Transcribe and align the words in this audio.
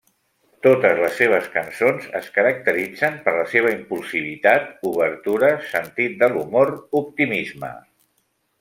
Totes 0.67 1.01
les 1.01 1.11
seves 1.19 1.49
cançons 1.57 2.07
es 2.19 2.29
caracteritzen 2.37 3.19
per 3.27 3.35
la 3.37 3.45
seva 3.53 3.73
impulsivitat, 3.75 4.67
obertura, 4.93 5.53
sentit 5.75 6.17
de 6.25 6.31
l'humor, 6.35 6.73
optimisme. 7.05 7.71